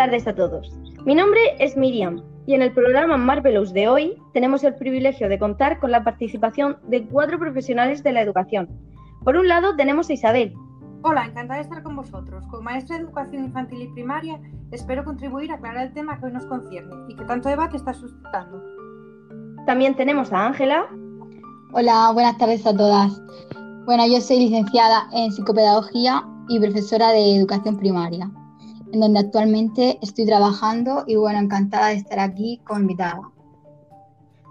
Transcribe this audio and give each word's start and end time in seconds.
tardes 0.00 0.26
a 0.26 0.34
todos. 0.34 0.74
Mi 1.04 1.14
nombre 1.14 1.38
es 1.58 1.76
Miriam 1.76 2.22
y 2.46 2.54
en 2.54 2.62
el 2.62 2.72
programa 2.72 3.18
Marvelous 3.18 3.74
de 3.74 3.86
hoy 3.86 4.16
tenemos 4.32 4.64
el 4.64 4.74
privilegio 4.76 5.28
de 5.28 5.38
contar 5.38 5.78
con 5.78 5.90
la 5.90 6.02
participación 6.02 6.78
de 6.88 7.06
cuatro 7.06 7.38
profesionales 7.38 8.02
de 8.02 8.12
la 8.12 8.22
educación. 8.22 8.66
Por 9.22 9.36
un 9.36 9.46
lado 9.46 9.76
tenemos 9.76 10.08
a 10.08 10.14
Isabel. 10.14 10.54
Hola, 11.02 11.26
encantada 11.26 11.56
de 11.56 11.64
estar 11.64 11.82
con 11.82 11.96
vosotros. 11.96 12.46
Como 12.46 12.62
maestra 12.62 12.96
de 12.96 13.02
educación 13.02 13.44
infantil 13.44 13.82
y 13.82 13.88
primaria, 13.88 14.40
espero 14.70 15.04
contribuir 15.04 15.52
a 15.52 15.56
aclarar 15.56 15.88
el 15.88 15.92
tema 15.92 16.18
que 16.18 16.24
hoy 16.24 16.32
nos 16.32 16.46
concierne 16.46 16.96
y 17.10 17.14
que 17.14 17.24
tanto 17.26 17.50
debate 17.50 17.76
está 17.76 17.92
suscitando. 17.92 18.64
También 19.66 19.94
tenemos 19.96 20.32
a 20.32 20.46
Ángela. 20.46 20.86
Hola, 21.74 22.10
buenas 22.14 22.38
tardes 22.38 22.66
a 22.66 22.74
todas. 22.74 23.20
Bueno, 23.84 24.06
yo 24.06 24.22
soy 24.22 24.38
licenciada 24.38 25.10
en 25.12 25.30
psicopedagogía 25.30 26.24
y 26.48 26.58
profesora 26.58 27.10
de 27.10 27.36
educación 27.36 27.76
primaria 27.76 28.30
en 28.92 29.00
donde 29.00 29.20
actualmente 29.20 29.98
estoy 30.02 30.26
trabajando 30.26 31.04
y 31.06 31.16
bueno, 31.16 31.38
encantada 31.38 31.88
de 31.88 31.94
estar 31.94 32.18
aquí 32.18 32.60
con 32.64 32.82
invitada. 32.82 33.20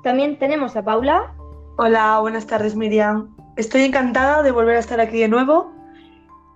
También 0.04 0.40
tenemos 0.40 0.76
a 0.76 0.84
Paula. 0.84 1.34
Hola, 1.78 2.20
buenas 2.20 2.46
tardes 2.46 2.76
Miriam. 2.76 3.36
Estoy 3.56 3.84
encantada 3.84 4.44
de 4.44 4.52
volver 4.52 4.78
a 4.78 4.80
estar 4.80 5.00
aquí 5.00 5.20
de 5.20 5.28
nuevo. 5.28 5.72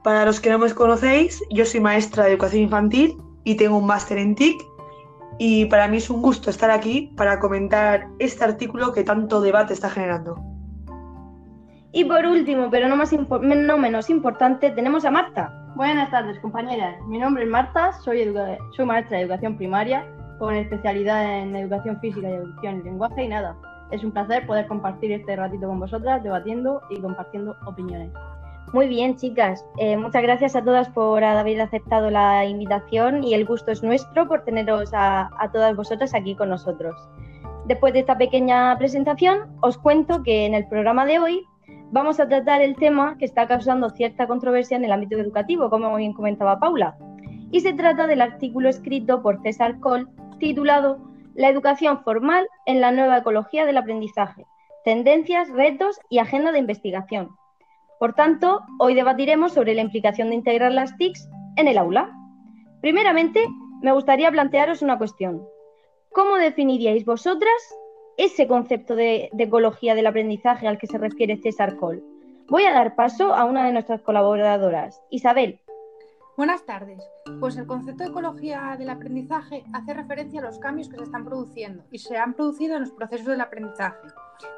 Para 0.04 0.26
los 0.26 0.40
que 0.40 0.50
no 0.50 0.60
me 0.60 0.74
conocéis, 0.74 1.42
yo 1.50 1.66
soy 1.66 1.80
maestra 1.80 2.24
de 2.26 2.32
educación 2.32 2.64
infantil 2.64 3.18
y 3.44 3.56
tengo 3.56 3.78
un 3.78 3.86
máster 3.86 4.18
en 4.18 4.36
TIC 4.36 4.62
y 5.40 5.66
para 5.66 5.88
mí 5.88 5.98
es 5.98 6.10
un 6.10 6.22
gusto 6.22 6.50
estar 6.50 6.72
aquí 6.72 7.14
para 7.18 7.40
comentar 7.40 8.08
este 8.20 8.44
artículo 8.44 8.94
que 8.94 9.04
tanto 9.04 9.42
debate 9.42 9.74
está 9.74 9.90
generando. 9.90 10.53
Y 11.96 12.06
por 12.06 12.26
último, 12.26 12.72
pero 12.72 12.88
no, 12.88 12.96
más 12.96 13.14
no 13.14 13.78
menos 13.78 14.10
importante, 14.10 14.72
tenemos 14.72 15.06
a 15.06 15.12
Marta. 15.12 15.54
Buenas 15.76 16.10
tardes, 16.10 16.40
compañeras. 16.40 17.00
Mi 17.06 17.20
nombre 17.20 17.44
es 17.44 17.50
Marta, 17.50 17.94
soy, 17.94 18.34
soy 18.76 18.86
maestra 18.86 19.18
de 19.18 19.26
educación 19.26 19.58
primaria 19.58 20.04
con 20.40 20.56
especialidad 20.56 21.38
en 21.38 21.56
educación 21.56 22.00
física 22.00 22.28
y 22.28 22.34
educación 22.34 22.78
en 22.78 22.84
lenguaje 22.84 23.26
y 23.26 23.28
nada. 23.28 23.56
Es 23.92 24.04
un 24.04 24.12
placer 24.12 24.48
poder 24.48 24.66
compartir 24.66 25.12
este 25.12 25.36
ratito 25.36 25.68
con 25.68 25.80
vosotras, 25.80 26.24
debatiendo 26.24 26.82
y 26.90 27.00
compartiendo 27.00 27.56
opiniones. 27.68 28.10
Muy 28.74 28.88
bien, 28.88 29.16
chicas. 29.16 29.64
Eh, 29.78 29.96
muchas 29.96 30.24
gracias 30.24 30.56
a 30.56 30.64
todas 30.64 30.90
por 30.90 31.24
haber 31.24 31.62
aceptado 31.62 32.10
la 32.10 32.44
invitación 32.44 33.24
y 33.24 33.36
el 33.36 33.46
gusto 33.46 33.72
es 33.72 33.84
nuestro 33.84 34.28
por 34.28 34.44
teneros 34.46 34.92
a, 34.96 35.30
a 35.38 35.52
todas 35.52 35.76
vosotras 35.76 36.16
aquí 36.16 36.34
con 36.34 36.50
nosotros. 36.50 36.96
Después 37.66 37.94
de 37.94 38.00
esta 38.00 38.18
pequeña 38.18 38.76
presentación, 38.80 39.42
os 39.62 39.78
cuento 39.78 40.24
que 40.24 40.48
en 40.48 40.56
el 40.56 40.68
programa 40.68 41.06
de 41.06 41.20
hoy 41.20 41.48
vamos 41.94 42.20
a 42.20 42.28
tratar 42.28 42.64
el 42.64 42.76
tema 42.76 43.16
que 43.20 43.26
está 43.26 43.48
causando 43.48 43.92
cierta 43.92 44.26
controversia 44.26 44.76
en 44.76 44.84
el 44.84 44.92
ámbito 44.92 45.16
educativo, 45.16 45.70
como 45.70 45.96
bien 45.96 46.14
comentaba 46.14 46.60
Paula. 46.60 46.98
Y 47.52 47.60
se 47.60 47.74
trata 47.74 48.08
del 48.08 48.22
artículo 48.22 48.68
escrito 48.68 49.22
por 49.22 49.40
César 49.44 49.80
Coll 49.80 50.10
titulado 50.40 50.98
La 51.36 51.50
educación 51.50 52.04
formal 52.04 52.48
en 52.66 52.82
la 52.82 52.92
nueva 52.92 53.20
ecología 53.20 53.68
del 53.68 53.78
aprendizaje, 53.78 54.44
tendencias, 54.84 55.50
retos 55.52 56.00
y 56.10 56.18
agenda 56.18 56.52
de 56.52 56.58
investigación. 56.58 57.30
Por 58.00 58.14
tanto, 58.14 58.62
hoy 58.80 58.96
debatiremos 58.96 59.54
sobre 59.54 59.76
la 59.76 59.82
implicación 59.82 60.30
de 60.30 60.36
integrar 60.36 60.72
las 60.72 60.98
TICs 60.98 61.30
en 61.58 61.68
el 61.68 61.78
aula. 61.78 62.12
Primeramente, 62.82 63.48
me 63.84 63.92
gustaría 63.92 64.32
plantearos 64.32 64.82
una 64.82 64.98
cuestión. 64.98 65.44
¿Cómo 66.12 66.38
definiríais 66.38 67.06
vosotras 67.06 67.54
ese 68.18 68.48
concepto 68.48 68.96
de, 68.96 69.30
ecología 69.38 69.96
del 69.96 70.08
aprendizaje 70.08 70.68
al 70.68 70.78
que 70.78 70.88
se 70.88 70.98
refiere 70.98 71.38
César 71.38 71.78
Col. 71.78 72.04
Voy 72.48 72.66
a 72.66 72.74
dar 72.74 72.96
paso 72.96 73.34
a 73.34 73.46
una 73.46 73.66
de 73.66 73.72
nuestras 73.72 74.02
colaboradoras, 74.02 75.02
Isabel. 75.10 75.60
Buenas 76.36 76.66
tardes. 76.66 77.04
Pues 77.40 77.58
el 77.58 77.68
concepto 77.68 78.04
de 78.04 78.10
ecología 78.10 78.76
del 78.78 78.90
aprendizaje 78.90 79.64
hace 79.74 79.94
referencia 79.94 80.42
a 80.42 80.44
los 80.44 80.60
cambios 80.60 80.90
que 80.90 80.98
se 80.98 81.04
están 81.04 81.26
produciendo 81.26 81.84
y 81.92 82.00
se 82.00 82.18
han 82.18 82.34
producido 82.34 82.76
en 82.76 82.82
los 82.82 82.92
procesos 82.92 83.28
del 83.28 83.42
aprendizaje, 83.42 84.08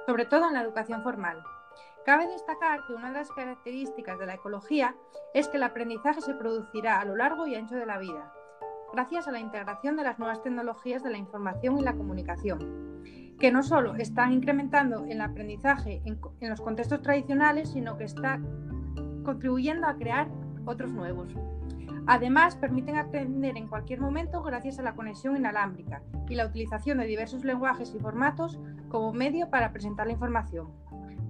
sobre 0.06 0.26
todo 0.26 0.48
en 0.48 0.54
la 0.54 0.62
educación 0.62 1.04
formal. 1.04 1.42
Cabe 2.06 2.28
destacar 2.28 2.86
que 2.86 2.94
una 2.94 3.10
de 3.12 3.20
las 3.20 3.32
características 3.32 4.20
de 4.20 4.26
la 4.26 4.36
ecología 4.36 4.96
es 5.34 5.48
que 5.48 5.58
el 5.58 5.64
aprendizaje 5.64 6.22
se 6.22 6.34
producirá 6.34 7.00
a 7.00 7.06
lo 7.06 7.16
largo 7.16 7.46
y 7.48 7.56
ancho 7.56 7.76
de 7.76 7.86
la 7.86 7.98
vida, 7.98 8.32
gracias 8.94 9.28
a 9.28 9.32
la 9.32 9.40
integración 9.40 9.98
de 9.98 10.04
las 10.04 10.20
nuevas 10.20 10.42
tecnologías 10.44 11.04
de 11.04 11.10
la 11.10 11.18
información 11.18 11.78
y 11.78 11.84
la 11.84 11.94
comunicación 11.94 12.95
que 13.40 13.52
no 13.52 13.64
solo 13.64 13.96
están 13.96 14.32
incrementando 14.32 15.06
el 15.06 15.22
aprendizaje 15.22 16.02
en, 16.06 16.20
los 16.50 16.62
contextos 16.62 17.02
tradicionales, 17.02 17.70
sino 17.70 17.98
que 17.98 18.06
está 18.06 18.40
contribuyendo 19.24 19.88
a 19.88 19.96
crear 19.96 20.30
otros 20.66 20.92
nuevos. 20.92 21.36
Además, 22.08 22.56
permiten 22.56 22.98
aprender 22.98 23.58
en 23.58 23.68
cualquier 23.68 24.00
momento 24.00 24.44
gracias 24.44 24.78
a 24.80 24.84
la 24.84 24.96
conexión 24.96 25.36
inalámbrica 25.36 26.04
y 26.30 26.36
la 26.36 26.46
utilización 26.46 27.00
de 27.00 27.08
diversos 27.08 27.44
lenguajes 27.44 27.94
y 27.96 28.00
formatos 28.00 28.60
como 28.90 29.12
medio 29.12 29.50
para 29.50 29.72
presentar 29.72 30.06
la 30.06 30.14
información. 30.14 30.68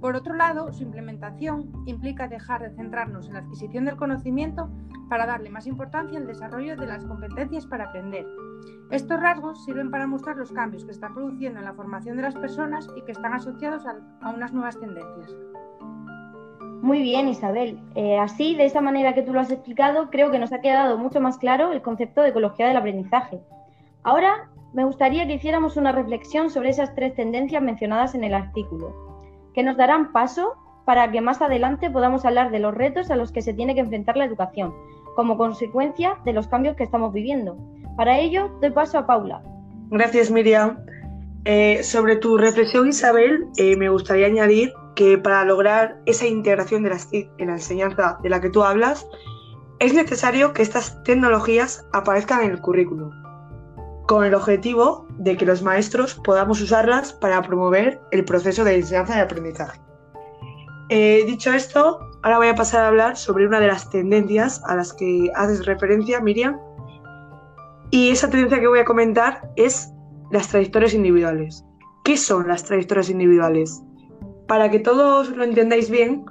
Por 0.02 0.16
otro 0.16 0.36
lado, 0.36 0.72
su 0.74 0.84
implementación 0.84 1.72
implica 1.86 2.28
dejar 2.28 2.62
de 2.62 2.76
centrarnos 2.76 3.28
en 3.28 3.34
la 3.34 3.40
adquisición 3.40 3.86
del 3.86 3.96
conocimiento 3.96 4.70
para 5.10 5.26
darle 5.26 5.50
más 5.50 5.66
importancia 5.66 6.20
al 6.20 6.28
desarrollo 6.28 6.76
de 6.76 6.86
las 6.86 7.06
competencias 7.06 7.66
para 7.66 7.86
aprender. 7.86 8.28
Estos 8.92 9.20
rasgos 9.20 9.66
sirven 9.66 9.90
para 9.90 10.06
mostrar 10.06 10.38
los 10.38 10.52
cambios 10.52 10.86
que 10.86 10.92
están 10.92 11.14
produciendo 11.14 11.60
en 11.60 11.66
la 11.66 11.74
formación 11.74 12.18
de 12.18 12.24
las 12.24 12.36
personas 12.36 12.88
y 12.96 13.02
que 13.02 13.14
están 13.14 13.34
asociados 13.34 13.84
a, 13.86 14.30
unas 14.30 14.54
nuevas 14.54 14.80
tendencias. 14.80 15.36
Muy 16.82 17.02
bien, 17.02 17.28
Isabel. 17.28 17.80
Eh, 17.96 18.20
así, 18.20 18.56
de 18.56 18.66
esa 18.66 18.82
manera 18.82 19.16
que 19.16 19.24
tú 19.24 19.34
lo 19.34 19.40
has 19.40 19.50
explicado, 19.50 20.10
creo 20.12 20.30
que 20.30 20.38
nos 20.38 20.54
ha 20.54 20.62
quedado 20.62 21.00
mucho 21.00 21.20
más 21.20 21.40
claro 21.40 21.72
el 21.72 21.82
concepto 21.82 22.22
de 22.22 22.30
ecología 22.30 22.68
del 22.68 22.78
aprendizaje. 22.78 23.42
Ahora, 24.04 24.50
me 24.74 24.86
gustaría 24.86 25.26
que 25.26 25.34
hiciéramos 25.34 25.78
una 25.78 25.92
reflexión 25.92 26.52
sobre 26.52 26.70
esas 26.70 26.94
tres 26.94 27.16
tendencias 27.16 27.64
mencionadas 27.64 28.14
en 28.14 28.24
el 28.24 28.36
artículo, 28.36 28.94
que 29.54 29.64
nos 29.64 29.78
darán 29.78 30.12
paso 30.12 30.54
para 30.86 31.10
que 31.12 31.22
más 31.22 31.42
adelante 31.42 31.90
podamos 31.90 32.24
hablar 32.24 32.52
de 32.52 32.60
los 32.60 32.74
retos 32.74 33.10
a 33.10 33.16
los 33.16 33.32
que 33.32 33.42
se 33.42 33.54
tiene 33.54 33.74
que 33.74 33.82
enfrentar 33.82 34.16
la 34.16 34.26
educación, 34.26 34.76
como 35.16 35.38
consecuencia 35.38 36.18
de 36.26 36.34
los 36.34 36.48
cambios 36.48 36.76
que 36.76 36.84
estamos 36.84 37.14
viviendo. 37.14 37.58
Para 37.98 38.20
ello, 38.20 38.50
doy 38.62 38.72
paso 38.72 38.98
a 38.98 39.08
Paula. 39.08 39.42
Gracias, 39.90 40.30
Miriam. 40.30 40.78
Eh, 41.46 41.84
sobre 41.84 42.16
tu 42.18 42.38
reflexión, 42.38 42.90
Isabel, 42.90 43.46
eh, 43.58 43.76
me 43.78 43.90
gustaría 43.90 44.26
añadir 44.26 44.74
que 44.96 45.18
para 45.18 45.46
lograr 45.46 46.02
esa 46.06 46.26
integración 46.26 46.84
de 46.84 46.90
las 46.90 47.10
TIC 47.10 47.30
en 47.38 47.48
la 47.48 47.54
enseñanza 47.54 48.18
de 48.24 48.30
la 48.30 48.42
que 48.42 48.50
tú 48.50 48.64
hablas, 48.64 49.08
es 49.80 49.94
necesario 49.94 50.54
que 50.54 50.62
estas 50.62 51.04
tecnologías 51.04 51.86
aparezcan 51.94 52.44
en 52.44 52.52
el 52.52 52.62
currículum, 52.62 53.12
con 54.08 54.24
el 54.26 54.34
objetivo 54.34 55.06
de 55.18 55.38
que 55.38 55.46
los 55.46 55.62
maestros 55.62 56.16
podamos 56.24 56.62
usarlas 56.62 57.14
para 57.14 57.42
promover 57.42 58.02
el 58.12 58.26
proceso 58.26 58.64
de 58.64 58.76
enseñanza 58.76 59.18
y 59.18 59.20
aprendizaje. 59.20 59.80
Eh, 60.90 61.24
dicho 61.26 61.52
esto, 61.52 62.00
ahora 62.26 62.40
voy 62.40 62.48
a 62.48 62.56
pasar 62.56 62.84
a 62.84 62.88
hablar 62.88 63.18
sobre 63.18 63.46
una 63.46 63.60
de 63.60 63.68
las 63.68 63.88
tendencias 63.92 64.60
a 64.66 64.76
las 64.76 64.94
que 64.94 65.30
haces 65.36 65.64
referencia, 65.68 66.20
Miriam. 66.20 66.60
Y 67.92 68.10
esa 68.10 68.32
tendencia 68.32 68.60
que 68.60 68.68
voy 68.68 68.80
a 68.80 68.86
comentar 68.86 69.48
es 69.56 69.92
las 70.32 70.48
trayectorias 70.48 70.96
individuales. 70.96 71.64
¿Qué 72.04 72.18
son 72.18 72.48
las 72.48 72.64
trayectorias 72.64 73.12
individuales? 73.12 73.80
Para 74.48 74.72
que 74.72 74.80
todos 74.80 75.30
lo 75.30 75.44
entendáis 75.44 75.92
bien, 75.92 76.26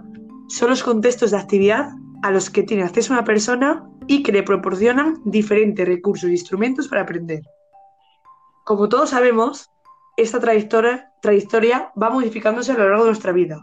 son 0.49 0.71
los 0.71 0.83
contextos 0.83 1.31
de 1.31 1.37
actividad 1.37 1.91
a 2.25 2.33
los 2.33 2.50
que 2.50 2.65
tiene 2.65 2.83
acceso 2.83 3.12
una 3.12 3.22
persona 3.22 3.88
y 4.09 4.25
que 4.25 4.33
le 4.33 4.43
proporcionan 4.43 5.22
diferentes 5.25 5.87
recursos 5.87 6.28
e 6.28 6.33
instrumentos 6.33 6.88
para 6.88 7.03
aprender. 7.03 7.43
Como 8.65 8.88
todos 8.88 9.10
sabemos, 9.10 9.71
esta 10.16 10.41
trayectoria, 10.41 11.12
trayectoria 11.22 11.93
va 12.00 12.10
modificándose 12.10 12.72
a 12.72 12.78
lo 12.78 12.88
largo 12.88 13.04
de 13.04 13.10
nuestra 13.10 13.31
vida, 13.31 13.62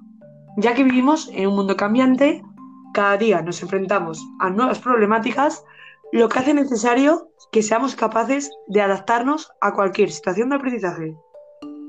ya 0.57 0.73
que 0.73 0.83
vivimos 0.83 1.29
en 1.33 1.47
un 1.47 1.55
mundo 1.55 1.75
cambiante, 1.75 2.43
cada 2.93 3.17
día 3.17 3.41
nos 3.41 3.61
enfrentamos 3.61 4.21
a 4.39 4.49
nuevas 4.49 4.79
problemáticas, 4.79 5.63
lo 6.11 6.27
que 6.27 6.39
hace 6.39 6.53
necesario 6.53 7.29
que 7.51 7.63
seamos 7.63 7.95
capaces 7.95 8.51
de 8.67 8.81
adaptarnos 8.81 9.51
a 9.61 9.73
cualquier 9.73 10.11
situación 10.11 10.49
de 10.49 10.55
aprendizaje. 10.55 11.15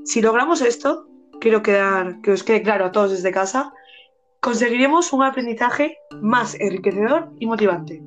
Si 0.05 0.21
logramos 0.21 0.61
esto, 0.61 1.07
quiero 1.39 1.61
quedar, 1.61 2.21
que 2.21 2.31
os 2.31 2.43
quede 2.43 2.61
claro 2.61 2.85
a 2.85 2.91
todos 2.91 3.11
desde 3.11 3.31
casa, 3.31 3.73
conseguiremos 4.39 5.11
un 5.13 5.23
aprendizaje 5.23 5.97
más 6.21 6.55
enriquecedor 6.59 7.31
y 7.39 7.45
motivante. 7.45 8.01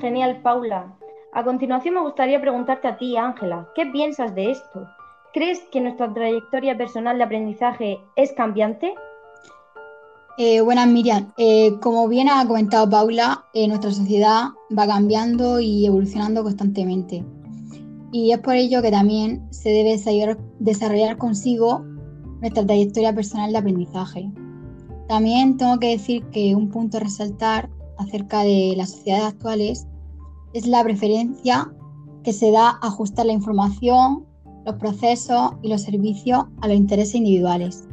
Genial, 0.00 0.40
Paula. 0.42 0.94
A 1.32 1.42
continuación 1.42 1.94
me 1.94 2.00
gustaría 2.00 2.40
preguntarte 2.40 2.86
a 2.86 2.96
ti, 2.96 3.16
Ángela, 3.16 3.68
¿qué 3.74 3.86
piensas 3.86 4.34
de 4.34 4.52
esto? 4.52 4.86
¿Crees 5.34 5.58
que 5.72 5.80
nuestra 5.80 6.14
trayectoria 6.14 6.78
personal 6.78 7.18
de 7.18 7.24
aprendizaje 7.24 7.98
es 8.14 8.32
cambiante? 8.34 8.94
Eh, 10.38 10.60
buenas, 10.60 10.86
Miriam. 10.86 11.32
Eh, 11.36 11.76
como 11.80 12.06
bien 12.06 12.28
ha 12.28 12.46
comentado 12.46 12.88
Paula, 12.88 13.44
eh, 13.52 13.66
nuestra 13.66 13.90
sociedad 13.90 14.50
va 14.78 14.86
cambiando 14.86 15.58
y 15.58 15.86
evolucionando 15.86 16.44
constantemente. 16.44 17.24
Y 18.12 18.30
es 18.30 18.38
por 18.38 18.54
ello 18.54 18.80
que 18.80 18.92
también 18.92 19.44
se 19.50 19.70
debe 19.70 20.00
desarrollar 20.60 21.18
consigo 21.18 21.80
nuestra 22.40 22.64
trayectoria 22.64 23.12
personal 23.12 23.50
de 23.50 23.58
aprendizaje. 23.58 24.30
También 25.08 25.56
tengo 25.56 25.80
que 25.80 25.88
decir 25.88 26.22
que 26.26 26.54
un 26.54 26.70
punto 26.70 26.98
a 26.98 27.00
resaltar 27.00 27.68
acerca 27.98 28.44
de 28.44 28.74
las 28.76 28.92
sociedades 28.92 29.34
actuales 29.34 29.88
es 30.52 30.68
la 30.68 30.84
preferencia 30.84 31.74
que 32.22 32.32
se 32.32 32.52
da 32.52 32.78
a 32.80 32.86
ajustar 32.86 33.26
la 33.26 33.32
información, 33.32 34.26
los 34.64 34.76
procesos 34.76 35.52
y 35.62 35.68
los 35.68 35.82
servicios 35.82 36.44
a 36.60 36.68
los 36.68 36.76
intereses 36.76 37.14
individuales. 37.14 37.84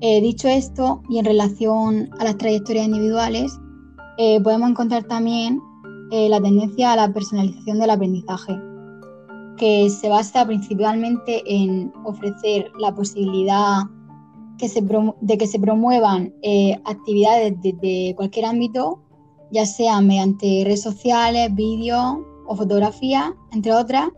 Eh, 0.00 0.20
dicho 0.20 0.48
esto, 0.48 1.02
y 1.08 1.18
en 1.18 1.24
relación 1.24 2.10
a 2.18 2.24
las 2.24 2.36
trayectorias 2.36 2.86
individuales, 2.86 3.58
eh, 4.18 4.40
podemos 4.40 4.70
encontrar 4.70 5.04
también 5.04 5.60
eh, 6.10 6.28
la 6.28 6.40
tendencia 6.40 6.92
a 6.92 6.96
la 6.96 7.12
personalización 7.12 7.78
del 7.78 7.90
aprendizaje, 7.90 8.54
que 9.56 9.88
se 9.88 10.08
basa 10.08 10.44
principalmente 10.46 11.42
en 11.46 11.92
ofrecer 12.04 12.70
la 12.78 12.94
posibilidad 12.94 13.84
de 15.20 15.38
que 15.38 15.46
se 15.46 15.58
promuevan 15.58 16.32
actividades 16.84 17.54
desde 17.60 18.14
cualquier 18.14 18.44
ámbito, 18.44 19.00
ya 19.50 19.66
sea 19.66 20.00
mediante 20.00 20.62
redes 20.64 20.82
sociales, 20.82 21.54
vídeos 21.54 22.18
o 22.46 22.56
fotografías, 22.56 23.32
entre 23.52 23.72
otras. 23.72 24.08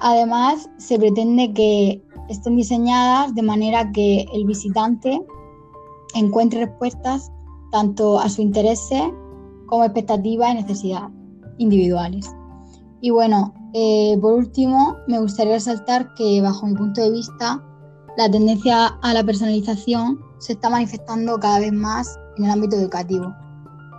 Además, 0.00 0.68
se 0.78 0.98
pretende 0.98 1.52
que 1.52 2.02
estén 2.28 2.56
diseñadas 2.56 3.34
de 3.34 3.42
manera 3.42 3.90
que 3.92 4.26
el 4.32 4.44
visitante 4.44 5.20
encuentre 6.14 6.66
respuestas 6.66 7.30
tanto 7.70 8.18
a 8.18 8.28
su 8.28 8.42
intereses 8.42 9.02
como 9.66 9.84
expectativas 9.84 10.52
y 10.52 10.54
necesidades 10.54 11.10
individuales. 11.58 12.30
Y 13.00 13.10
bueno, 13.10 13.54
eh, 13.74 14.18
por 14.20 14.34
último, 14.34 14.96
me 15.06 15.20
gustaría 15.20 15.54
resaltar 15.54 16.14
que 16.14 16.40
bajo 16.40 16.66
mi 16.66 16.74
punto 16.74 17.02
de 17.02 17.10
vista, 17.10 17.62
la 18.16 18.30
tendencia 18.30 18.86
a 18.86 19.14
la 19.14 19.22
personalización 19.22 20.18
se 20.38 20.54
está 20.54 20.70
manifestando 20.70 21.38
cada 21.38 21.60
vez 21.60 21.72
más 21.72 22.18
en 22.36 22.44
el 22.44 22.50
ámbito 22.50 22.76
educativo. 22.76 23.32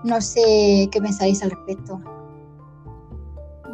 No 0.04 0.20
sé 0.22 0.90
qué 0.92 1.02
pensáis 1.02 1.44
al 1.44 1.52
respecto. 1.52 2.02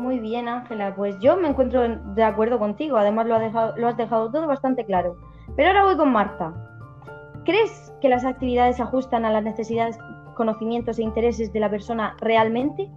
Muy 0.06 0.20
bien, 0.20 0.48
Ángela. 0.48 0.96
Pues 0.96 1.18
yo 1.20 1.36
me 1.36 1.48
encuentro 1.48 1.82
de 2.14 2.24
acuerdo 2.24 2.60
contigo. 2.60 2.96
Además, 2.96 3.26
lo, 3.26 3.40
lo 3.76 3.88
has 3.88 3.98
dejado 3.98 4.30
todo 4.30 4.46
bastante 4.46 4.86
claro. 4.86 5.18
Pero 5.56 5.70
ahora 5.70 5.84
voy 5.84 5.98
con 5.98 6.12
Marta. 6.12 6.54
¿Crees 7.44 7.92
que 8.02 8.10
las 8.10 8.24
actividades 8.24 8.80
ajustan 8.80 9.26
a 9.26 9.32
las 9.32 9.44
necesidades, 9.44 9.98
conocimientos 10.36 11.00
e 11.00 11.02
intereses 11.02 11.52
de 11.52 11.60
la 11.60 11.72
persona 11.72 12.16
realmente? 12.20 12.88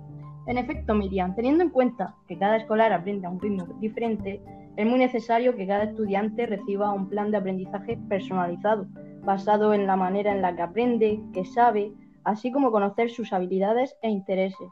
En 0.48 0.58
efecto, 0.58 0.94
Miriam, 0.94 1.34
teniendo 1.34 1.64
en 1.64 1.70
cuenta 1.70 2.14
que 2.26 2.36
cada 2.36 2.58
escolar 2.58 2.92
aprende 2.92 3.26
a 3.26 3.30
un 3.30 3.40
ritmo 3.40 3.64
diferente, 3.80 4.42
es 4.76 4.86
muy 4.86 4.98
necesario 4.98 5.56
que 5.56 5.66
cada 5.66 5.84
estudiante 5.84 6.44
reciba 6.44 6.92
un 6.92 7.08
plan 7.08 7.30
de 7.30 7.38
aprendizaje 7.38 7.98
personalizado, 8.10 8.86
basado 9.24 9.72
en 9.72 9.86
la 9.86 9.96
manera 9.96 10.30
en 10.30 10.42
la 10.42 10.54
que 10.54 10.60
aprende, 10.60 11.22
que 11.32 11.46
sabe, 11.46 11.90
así 12.24 12.52
como 12.52 12.70
conocer 12.70 13.08
sus 13.08 13.32
habilidades 13.32 13.96
e 14.02 14.10
intereses. 14.10 14.68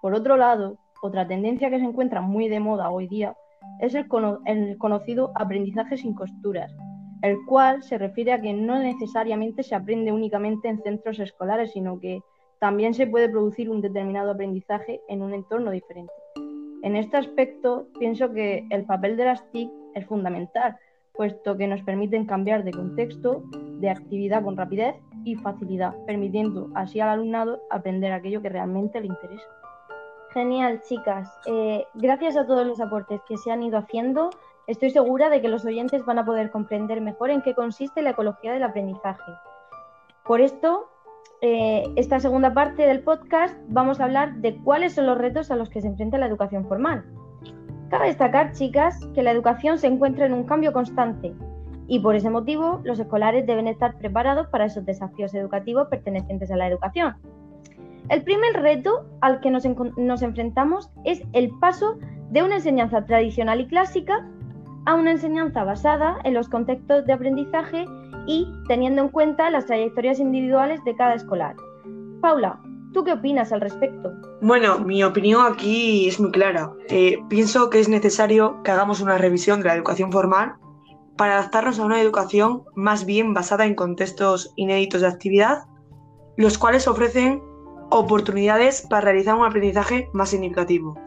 Por 0.00 0.14
otro 0.14 0.36
lado, 0.36 0.78
otra 1.02 1.26
tendencia 1.26 1.70
que 1.70 1.78
se 1.78 1.84
encuentra 1.84 2.20
muy 2.20 2.48
de 2.48 2.60
moda 2.60 2.90
hoy 2.90 3.08
día 3.08 3.34
es 3.80 3.94
el, 3.94 4.08
conocido 4.78 5.32
aprendizaje 5.34 5.96
sin 5.96 6.14
costuras, 6.14 6.74
el 7.22 7.36
cual 7.46 7.82
se 7.82 7.98
refiere 7.98 8.32
a 8.32 8.40
que 8.40 8.52
no 8.52 8.78
necesariamente 8.78 9.62
se 9.62 9.74
aprende 9.74 10.12
únicamente 10.12 10.68
en 10.68 10.82
centros 10.82 11.18
escolares, 11.18 11.72
sino 11.72 11.98
que 11.98 12.20
también 12.58 12.94
se 12.94 13.06
puede 13.06 13.28
producir 13.28 13.70
un 13.70 13.80
determinado 13.80 14.32
aprendizaje 14.32 15.00
en 15.08 15.22
un 15.22 15.32
entorno 15.32 15.70
diferente. 15.70 16.12
En 16.82 16.96
este 16.96 17.16
aspecto, 17.16 17.88
pienso 17.98 18.32
que 18.32 18.66
el 18.70 18.84
papel 18.84 19.16
de 19.16 19.26
las 19.26 19.50
TIC 19.50 19.70
es 19.94 20.06
fundamental, 20.06 20.76
puesto 21.14 21.56
que 21.56 21.66
nos 21.66 21.82
permiten 21.82 22.26
cambiar 22.26 22.64
de 22.64 22.72
contexto, 22.72 23.42
de 23.78 23.90
actividad 23.90 24.42
con 24.42 24.56
rapidez 24.56 24.94
y 25.24 25.34
facilidad, 25.36 25.94
permitiendo 26.06 26.70
así 26.74 27.00
al 27.00 27.10
alumnado 27.10 27.60
aprender 27.70 28.12
aquello 28.12 28.40
que 28.40 28.48
realmente 28.48 29.00
le 29.00 29.06
interesa. 29.06 29.46
Genial, 30.32 30.80
chicas. 30.82 31.28
Eh, 31.46 31.84
gracias 31.94 32.36
a 32.36 32.46
todos 32.46 32.64
los 32.64 32.80
aportes 32.80 33.20
que 33.28 33.36
se 33.36 33.50
han 33.50 33.62
ido 33.64 33.78
haciendo, 33.78 34.30
estoy 34.68 34.90
segura 34.90 35.28
de 35.28 35.42
que 35.42 35.48
los 35.48 35.64
oyentes 35.64 36.04
van 36.04 36.20
a 36.20 36.24
poder 36.24 36.50
comprender 36.52 37.00
mejor 37.00 37.30
en 37.30 37.42
qué 37.42 37.54
consiste 37.54 38.00
la 38.00 38.10
ecología 38.10 38.52
del 38.52 38.62
aprendizaje. 38.62 39.32
Por 40.24 40.40
esto, 40.40 40.88
eh, 41.42 41.82
esta 41.96 42.20
segunda 42.20 42.54
parte 42.54 42.86
del 42.86 43.02
podcast 43.02 43.56
vamos 43.68 43.98
a 43.98 44.04
hablar 44.04 44.36
de 44.36 44.56
cuáles 44.62 44.94
son 44.94 45.06
los 45.06 45.18
retos 45.18 45.50
a 45.50 45.56
los 45.56 45.68
que 45.68 45.80
se 45.80 45.88
enfrenta 45.88 46.18
la 46.18 46.26
educación 46.26 46.64
formal. 46.68 47.04
Cabe 47.88 48.06
destacar, 48.06 48.52
chicas, 48.52 49.04
que 49.14 49.24
la 49.24 49.32
educación 49.32 49.78
se 49.78 49.88
encuentra 49.88 50.26
en 50.26 50.34
un 50.34 50.44
cambio 50.44 50.72
constante 50.72 51.34
y 51.88 51.98
por 51.98 52.14
ese 52.14 52.30
motivo 52.30 52.80
los 52.84 53.00
escolares 53.00 53.48
deben 53.48 53.66
estar 53.66 53.98
preparados 53.98 54.46
para 54.46 54.66
esos 54.66 54.86
desafíos 54.86 55.34
educativos 55.34 55.88
pertenecientes 55.88 56.48
a 56.52 56.56
la 56.56 56.68
educación. 56.68 57.16
El 58.10 58.24
primer 58.24 58.54
reto 58.54 59.06
al 59.20 59.40
que 59.40 59.52
nos, 59.52 59.64
enfrentamos 59.64 60.90
es 61.04 61.22
el 61.32 61.48
paso 61.60 61.96
de 62.30 62.42
una 62.42 62.56
enseñanza 62.56 63.06
tradicional 63.06 63.60
y 63.60 63.68
clásica 63.68 64.28
a 64.86 64.96
una 64.96 65.12
enseñanza 65.12 65.62
basada 65.62 66.18
en 66.24 66.34
los 66.34 66.48
contextos 66.48 67.06
de 67.06 67.12
aprendizaje 67.12 67.84
y 68.26 68.48
teniendo 68.66 69.02
en 69.02 69.10
cuenta 69.10 69.48
las 69.50 69.66
trayectorias 69.66 70.18
individuales 70.18 70.82
de 70.84 70.96
cada 70.96 71.14
escolar. 71.14 71.54
Paula, 72.20 72.60
¿tú 72.92 73.04
qué 73.04 73.12
opinas 73.12 73.52
al 73.52 73.60
respecto? 73.60 74.12
Bueno, 74.42 74.80
mi 74.80 75.04
opinión 75.04 75.46
aquí 75.46 76.08
es 76.08 76.18
muy 76.18 76.32
clara. 76.32 76.72
Eh, 76.88 77.16
pienso 77.28 77.70
que 77.70 77.78
es 77.78 77.88
necesario 77.88 78.60
que 78.64 78.72
hagamos 78.72 79.00
una 79.00 79.18
revisión 79.18 79.60
de 79.60 79.66
la 79.66 79.76
educación 79.76 80.10
formal 80.10 80.54
para 81.16 81.38
adaptarnos 81.38 81.78
a 81.78 81.84
una 81.84 82.00
educación 82.00 82.64
más 82.74 83.06
bien 83.06 83.34
basada 83.34 83.66
en 83.66 83.76
contextos 83.76 84.52
inéditos 84.56 85.02
de 85.02 85.06
actividad, 85.06 85.62
los 86.36 86.58
cuales 86.58 86.88
ofrecen 86.88 87.48
oportunidades 87.90 88.86
para 88.88 89.02
realizar 89.02 89.34
un 89.34 89.44
aprendizaje 89.44 90.08
más 90.12 90.30
significativo. 90.30 90.98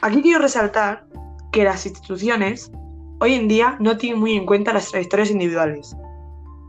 Aquí 0.00 0.22
quiero 0.22 0.40
resaltar 0.40 1.06
que 1.52 1.64
las 1.64 1.84
instituciones 1.86 2.72
hoy 3.20 3.34
en 3.34 3.48
día 3.48 3.76
no 3.78 3.96
tienen 3.96 4.20
muy 4.20 4.36
en 4.36 4.46
cuenta 4.46 4.72
las 4.72 4.90
trayectorias 4.90 5.30
individuales, 5.30 5.96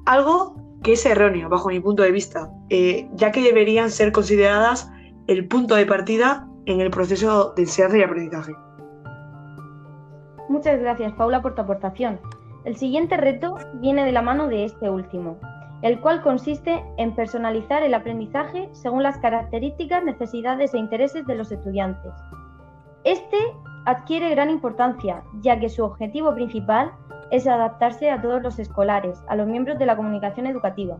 algo 0.05 0.55
que 0.83 0.93
es 0.93 1.05
erróneo 1.05 1.49
bajo 1.49 1.69
mi 1.69 1.79
punto 1.79 2.03
de 2.03 2.11
vista, 2.11 2.51
eh, 2.69 3.09
ya 3.13 3.31
que 3.31 3.41
deberían 3.41 3.89
ser 3.89 4.11
consideradas 4.11 4.91
el 5.27 5.47
punto 5.47 5.75
de 5.75 5.85
partida 5.85 6.47
en 6.65 6.81
el 6.81 6.91
proceso 6.91 7.53
de 7.55 7.63
enseñanza 7.63 7.97
y 7.97 8.03
aprendizaje. 8.03 8.53
Muchas 10.49 10.79
gracias, 10.79 11.13
Paula, 11.13 11.41
por 11.41 11.55
tu 11.55 11.61
aportación. 11.61 12.19
El 12.65 12.75
siguiente 12.77 13.17
reto 13.17 13.57
viene 13.75 14.05
de 14.05 14.11
la 14.11 14.21
mano 14.21 14.47
de 14.47 14.65
este 14.65 14.89
último, 14.89 15.37
el 15.83 15.99
cual 15.99 16.21
consiste 16.21 16.81
en 16.97 17.13
personalizar 17.13 17.83
el 17.83 17.93
aprendizaje 17.93 18.69
según 18.71 19.03
las 19.03 19.17
características, 19.17 20.03
necesidades 20.03 20.73
e 20.73 20.79
intereses 20.79 21.27
de 21.27 21.35
los 21.35 21.51
estudiantes. 21.51 22.13
Este 23.03 23.37
adquiere 23.85 24.29
gran 24.29 24.49
importancia, 24.49 25.23
ya 25.41 25.59
que 25.59 25.67
su 25.67 25.83
objetivo 25.83 26.33
principal 26.33 26.93
es 27.31 27.47
adaptarse 27.47 28.09
a 28.09 28.21
todos 28.21 28.41
los 28.41 28.59
escolares, 28.59 29.21
a 29.27 29.35
los 29.35 29.45
miembros 29.45 29.77
de 29.77 29.85
la 29.85 29.97
comunicación 29.97 30.47
educativa, 30.47 30.97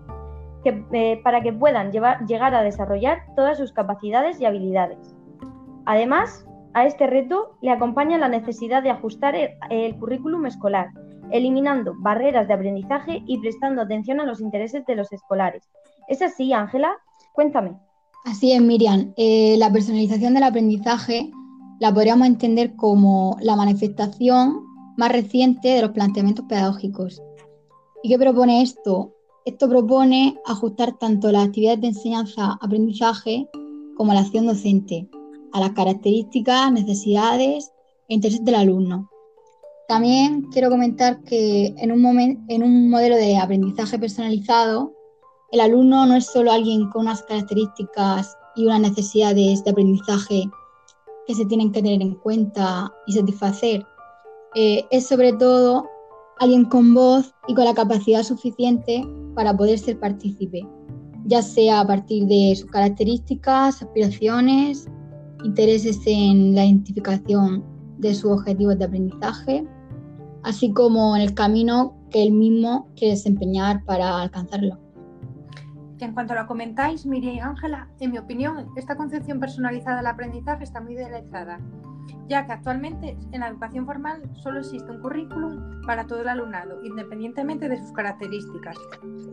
eh, 0.65 1.21
para 1.23 1.41
que 1.41 1.53
puedan 1.53 1.91
llegar 1.91 2.53
a 2.53 2.61
desarrollar 2.61 3.23
todas 3.37 3.57
sus 3.57 3.71
capacidades 3.71 4.41
y 4.41 4.45
habilidades. 4.45 5.15
Además, 5.85 6.45
a 6.73 6.85
este 6.85 7.07
reto 7.07 7.55
le 7.61 7.71
acompaña 7.71 8.17
la 8.17 8.27
necesidad 8.27 8.83
de 8.83 8.89
ajustar 8.89 9.33
el 9.69 9.95
currículum 9.97 10.45
escolar, 10.45 10.89
eliminando 11.33 11.93
barreras 11.97 12.47
de 12.47 12.53
aprendizaje 12.53 13.23
y 13.25 13.39
prestando 13.39 13.81
atención 13.81 14.19
a 14.19 14.25
los 14.25 14.39
intereses 14.39 14.85
de 14.85 14.95
los 14.95 15.11
escolares. 15.11 15.63
¿Es 16.07 16.21
así, 16.21 16.53
Ángela? 16.53 16.93
Cuéntame. 17.33 17.75
Así 18.25 18.53
es, 18.53 18.61
Miriam. 18.61 19.13
Eh, 19.17 19.55
la 19.57 19.71
personalización 19.71 20.35
del 20.35 20.43
aprendizaje 20.43 21.31
la 21.79 21.91
podríamos 21.91 22.27
entender 22.27 22.75
como 22.75 23.35
la 23.41 23.55
manifestación 23.55 24.61
más 24.95 25.11
reciente 25.11 25.69
de 25.69 25.81
los 25.81 25.91
planteamientos 25.91 26.45
pedagógicos. 26.47 27.21
¿Y 28.03 28.09
qué 28.09 28.19
propone 28.19 28.61
esto? 28.61 29.15
Esto 29.43 29.67
propone 29.67 30.37
ajustar 30.45 30.97
tanto 30.99 31.31
las 31.31 31.47
actividades 31.47 31.81
de 31.81 31.87
enseñanza-aprendizaje 31.87 33.49
como 33.97 34.13
la 34.13 34.19
acción 34.19 34.45
docente 34.45 35.09
a 35.51 35.59
las 35.59 35.71
características, 35.71 36.71
necesidades 36.71 37.71
e 38.07 38.13
intereses 38.13 38.45
del 38.45 38.55
alumno, 38.55 39.09
también 39.87 40.43
quiero 40.51 40.69
comentar 40.69 41.21
que 41.23 41.73
en 41.77 41.91
un, 41.91 42.89
modelo 42.89 43.15
de 43.15 43.37
aprendizaje 43.37 43.99
personalizado, 43.99 44.93
el 45.51 45.59
alumno 45.59 46.05
no 46.05 46.15
es 46.15 46.25
solo 46.25 46.51
alguien 46.51 46.89
con 46.89 47.03
unas 47.03 47.21
características 47.23 48.35
y 48.55 48.65
unas 48.65 48.81
necesidades 48.81 49.63
de 49.63 49.71
aprendizaje 49.71 50.43
que 51.27 51.35
se 51.35 51.45
tienen 51.45 51.71
que 51.71 51.81
tener 51.81 52.01
en 52.01 52.15
cuenta 52.15 52.91
y 53.07 53.13
satisfacer. 53.13 53.85
Eh, 54.55 54.85
es 54.91 55.07
sobre 55.07 55.33
todo 55.33 55.85
alguien 56.39 56.65
con 56.65 56.93
voz 56.93 57.33
y 57.47 57.53
con 57.53 57.65
la 57.65 57.73
capacidad 57.73 58.23
suficiente 58.23 59.05
para 59.35 59.55
poder 59.55 59.79
ser 59.79 59.99
partícipe, 59.99 60.65
ya 61.25 61.41
sea 61.41 61.81
a 61.81 61.87
partir 61.87 62.25
de 62.25 62.55
sus 62.55 62.69
características, 62.71 63.81
aspiraciones, 63.81 64.87
intereses 65.43 65.99
en 66.05 66.55
la 66.55 66.65
identificación 66.65 67.72
de 68.03 68.13
sus 68.13 68.31
objetivos 68.31 68.77
de 68.77 68.85
aprendizaje, 68.85 69.65
así 70.43 70.71
como 70.73 71.15
en 71.15 71.21
el 71.21 71.33
camino 71.33 71.95
que 72.11 72.21
él 72.21 72.31
mismo 72.33 72.89
quiere 72.95 73.15
desempeñar 73.15 73.83
para 73.85 74.21
alcanzarlo. 74.21 74.77
En 75.99 76.13
cuanto 76.13 76.35
lo 76.35 76.45
comentáis, 76.45 77.05
Miriam 77.05 77.35
y 77.35 77.39
Ángela, 77.39 77.87
en 78.01 78.11
mi 78.11 78.17
opinión, 78.17 78.67
esta 78.75 78.97
concepción 78.97 79.39
personalizada 79.39 79.97
del 79.97 80.07
aprendizaje 80.07 80.65
está 80.65 80.81
muy 80.81 80.95
idealizada, 80.95 81.59
ya 82.27 82.45
que 82.45 82.51
actualmente 82.51 83.17
en 83.31 83.39
la 83.39 83.47
educación 83.47 83.85
formal 83.85 84.21
solo 84.33 84.59
existe 84.59 84.91
un 84.91 84.99
currículum 84.99 85.81
para 85.87 86.05
todo 86.05 86.21
el 86.21 86.27
alumnado, 86.27 86.83
independientemente 86.83 87.69
de 87.69 87.77
sus 87.77 87.93
características. 87.93 88.75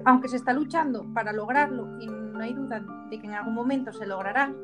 Aunque 0.04 0.28
se 0.28 0.36
está 0.36 0.52
luchando 0.52 1.12
para 1.12 1.32
lograrlo 1.32 2.00
y 2.00 2.06
no 2.06 2.38
hay 2.38 2.54
duda 2.54 2.84
de 3.10 3.18
que 3.18 3.26
en 3.26 3.34
algún 3.34 3.54
momento 3.54 3.92
se 3.92 4.06
logrará, 4.06 4.54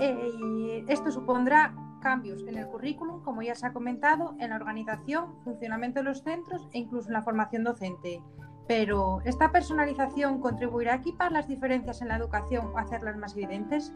eh, 0.00 0.84
esto 0.86 1.10
supondrá 1.10 1.74
cambios 2.02 2.42
en 2.46 2.58
el 2.58 2.66
currículum, 2.66 3.22
como 3.22 3.40
ya 3.40 3.54
se 3.54 3.66
ha 3.66 3.72
comentado, 3.72 4.34
en 4.38 4.50
la 4.50 4.56
organización, 4.56 5.34
funcionamiento 5.44 6.00
de 6.00 6.04
los 6.04 6.22
centros 6.22 6.68
e 6.74 6.80
incluso 6.80 7.08
en 7.08 7.14
la 7.14 7.22
formación 7.22 7.64
docente. 7.64 8.20
Pero, 8.68 9.20
¿esta 9.24 9.50
personalización 9.50 10.40
contribuirá 10.40 10.92
a 10.92 10.96
equipar 10.96 11.32
las 11.32 11.48
diferencias 11.48 12.02
en 12.02 12.08
la 12.08 12.16
educación 12.16 12.66
o 12.74 12.78
hacerlas 12.78 13.16
más 13.16 13.34
evidentes? 13.34 13.94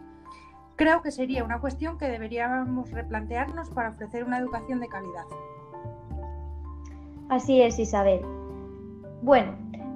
Creo 0.77 1.03
que 1.03 1.11
sería 1.11 1.45
una 1.45 1.61
cuestión 1.61 1.99
que 1.99 2.09
deberíamos 2.09 2.91
replantearnos 2.91 3.71
para 3.71 3.91
ofrecer 3.91 4.25
una 4.25 4.39
educación 4.39 4.81
de 4.81 4.89
calidad. 4.89 5.25
Así 7.29 7.61
es, 7.63 7.79
Isabel. 7.79 8.21
Bueno, 9.23 9.53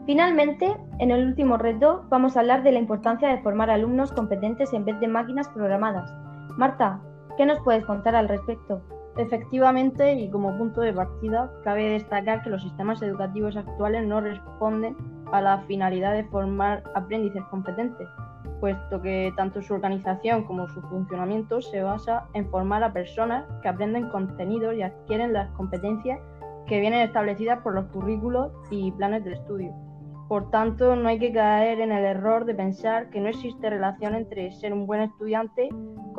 finalmente, 0.07 0.77
en 0.99 1.11
el 1.11 1.27
último 1.27 1.59
reto 1.59 2.05
vamos 2.09 2.37
a 2.37 2.41
hablar 2.41 2.63
de 2.63 2.73
la 2.73 2.79
importancia 2.79 3.29
de 3.29 3.43
formar 3.43 3.71
alumnos 3.71 4.13
competentes 4.13 4.73
en 4.73 4.85
vez 4.85 4.99
de 5.01 5.09
máquinas 5.09 5.49
programadas. 5.49 6.11
Marta, 6.57 7.01
¿qué 7.41 7.47
nos 7.47 7.61
puedes 7.61 7.87
contar 7.87 8.15
al 8.15 8.29
respecto? 8.29 8.83
Efectivamente, 9.17 10.13
y 10.13 10.29
como 10.29 10.59
punto 10.59 10.83
de 10.83 10.93
partida, 10.93 11.51
cabe 11.65 11.89
destacar 11.89 12.43
que 12.43 12.51
los 12.51 12.63
sistemas 12.63 13.01
educativos 13.01 13.57
actuales 13.57 14.07
no 14.07 14.21
responden 14.21 14.95
a 15.33 15.41
la 15.41 15.61
finalidad 15.61 16.13
de 16.13 16.25
formar 16.25 16.85
aprendices 16.95 17.43
competentes, 17.45 18.07
puesto 18.61 19.01
que 19.01 19.33
tanto 19.39 19.63
su 19.63 19.73
organización 19.73 20.45
como 20.45 20.69
su 20.69 20.83
funcionamiento 20.83 21.63
se 21.63 21.83
basa 21.83 22.27
en 22.35 22.47
formar 22.51 22.85
a 22.85 22.93
personas 22.93 23.47
que 23.63 23.71
aprenden 23.71 24.11
contenidos 24.11 24.75
y 24.75 24.83
adquieren 24.83 25.33
las 25.33 25.51
competencias 25.53 26.21
que 26.67 26.79
vienen 26.79 27.01
establecidas 27.01 27.61
por 27.63 27.75
los 27.75 27.87
currículos 27.87 28.53
y 28.71 28.93
planes 28.93 29.25
de 29.25 29.33
estudio. 29.33 29.73
Por 30.29 30.51
tanto, 30.51 30.95
no 30.95 31.09
hay 31.09 31.19
que 31.19 31.33
caer 31.33 31.81
en 31.81 31.91
el 31.91 32.05
error 32.05 32.45
de 32.45 32.55
pensar 32.55 33.09
que 33.09 33.19
no 33.19 33.31
existe 33.31 33.71
relación 33.71 34.15
entre 34.15 34.53
ser 34.53 34.75
un 34.75 34.87
buen 34.87 35.01
estudiante 35.01 35.71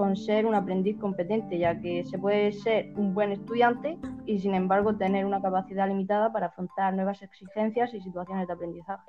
con 0.02 0.16
ser 0.16 0.48
un 0.48 0.56
aprendiz 0.56 0.98
competente, 0.98 1.60
ya 1.60 1.80
que 1.80 2.04
se 2.06 2.18
puede 2.18 2.52
ser 2.54 2.92
un 2.98 3.14
buen 3.14 3.32
estudiante 3.32 4.00
y 4.26 4.40
sin 4.40 4.56
embargo 4.56 4.98
tener 4.98 5.28
una 5.28 5.40
capacidad 5.40 5.88
limitada 5.88 6.34
para 6.34 6.48
afrontar 6.48 6.96
nuevas 6.96 7.22
exigencias 7.22 7.94
y 7.94 8.02
situaciones 8.02 8.48
de 8.48 8.54
aprendizaje. 8.54 9.04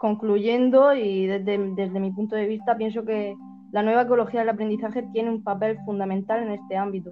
Concluyendo, 0.00 0.94
y 0.94 1.26
desde, 1.26 1.58
desde 1.74 2.00
mi 2.00 2.10
punto 2.10 2.36
de 2.36 2.46
vista, 2.46 2.78
pienso 2.78 3.04
que 3.04 3.36
la 3.70 3.82
nueva 3.82 4.04
ecología 4.04 4.40
del 4.40 4.48
aprendizaje 4.48 5.02
tiene 5.12 5.28
un 5.28 5.44
papel 5.44 5.76
fundamental 5.84 6.42
en 6.42 6.52
este 6.52 6.78
ámbito 6.78 7.10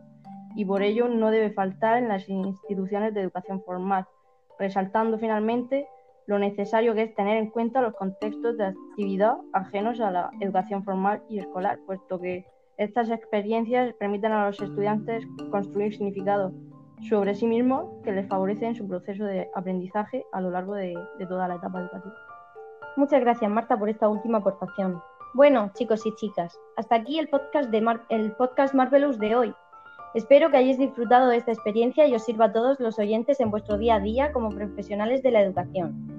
y 0.54 0.64
por 0.64 0.82
ello 0.82 1.06
no 1.06 1.30
debe 1.30 1.50
faltar 1.50 1.98
en 1.98 2.08
las 2.08 2.26
instituciones 2.30 3.12
de 3.12 3.20
educación 3.20 3.60
formal, 3.62 4.06
resaltando 4.58 5.18
finalmente 5.18 5.86
lo 6.26 6.38
necesario 6.38 6.94
que 6.94 7.02
es 7.02 7.14
tener 7.14 7.36
en 7.36 7.50
cuenta 7.50 7.82
los 7.82 7.92
contextos 7.92 8.56
de 8.56 8.68
actividad 8.68 9.36
ajenos 9.52 10.00
a 10.00 10.10
la 10.10 10.30
educación 10.40 10.82
formal 10.82 11.22
y 11.28 11.40
escolar, 11.40 11.78
puesto 11.84 12.18
que 12.18 12.46
estas 12.76 13.10
experiencias 13.10 13.94
permiten 13.94 14.32
a 14.32 14.46
los 14.46 14.60
estudiantes 14.60 15.26
construir 15.50 15.94
significados 15.94 16.52
sobre 17.08 17.34
sí 17.34 17.46
mismos 17.46 17.86
que 18.04 18.12
les 18.12 18.28
favorecen 18.28 18.74
su 18.74 18.86
proceso 18.86 19.24
de 19.24 19.48
aprendizaje 19.54 20.24
a 20.32 20.40
lo 20.40 20.50
largo 20.50 20.74
de, 20.74 20.94
toda 21.28 21.48
la 21.48 21.56
etapa 21.56 21.80
educativa. 21.80 22.14
Muchas 22.96 23.20
gracias, 23.20 23.50
Marta, 23.50 23.78
por 23.78 23.88
esta 23.88 24.08
última 24.08 24.38
aportación. 24.38 25.00
Bueno, 25.34 25.70
chicos 25.74 26.04
y 26.06 26.14
chicas, 26.16 26.58
hasta 26.76 26.96
aquí 26.96 27.18
el 27.18 27.28
podcast, 27.28 27.70
de 27.70 27.98
el 28.08 28.32
podcast 28.32 28.74
Marvelous 28.74 29.18
de 29.18 29.36
hoy. 29.36 29.54
Espero 30.14 30.50
que 30.50 30.56
hayáis 30.56 30.78
disfrutado 30.78 31.28
de 31.28 31.36
esta 31.36 31.52
experiencia 31.52 32.06
y 32.06 32.14
os 32.14 32.24
sirva 32.24 32.46
a 32.46 32.52
todos 32.52 32.80
los 32.80 32.98
oyentes 32.98 33.38
en 33.40 33.50
vuestro 33.50 33.76
día 33.76 33.96
a 33.96 34.00
día 34.00 34.32
como 34.32 34.48
profesionales 34.48 35.22
de 35.22 35.30
la 35.30 35.42
educación. 35.42 36.16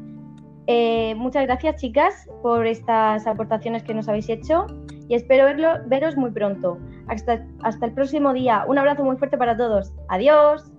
Eh, 0.67 1.15
muchas 1.15 1.45
gracias, 1.45 1.81
chicas, 1.81 2.29
por 2.43 2.67
estas 2.67 3.25
aportaciones 3.25 3.83
que 3.83 3.95
nos 3.95 4.07
habéis 4.07 4.29
hecho 4.29 4.67
y 5.07 5.15
espero 5.15 5.45
verlo, 5.45 5.79
veros 5.87 6.15
muy 6.17 6.31
pronto. 6.31 6.77
Hasta, 7.07 7.45
hasta 7.63 7.85
el 7.85 7.93
próximo 7.93 8.33
día. 8.33 8.65
Un 8.67 8.77
abrazo 8.77 9.03
muy 9.03 9.17
fuerte 9.17 9.37
para 9.37 9.55
todos. 9.55 9.93
Adiós. 10.09 10.71